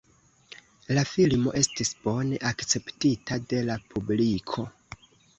[0.97, 4.65] La filmo estis bone akceptita de la publiko.